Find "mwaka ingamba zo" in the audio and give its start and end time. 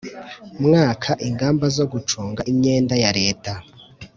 0.65-1.85